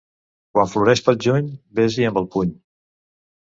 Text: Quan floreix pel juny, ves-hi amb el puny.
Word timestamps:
Quan 0.55 0.71
floreix 0.71 1.01
pel 1.09 1.19
juny, 1.25 1.51
ves-hi 1.81 2.09
amb 2.13 2.19
el 2.23 2.27
puny. 2.37 2.57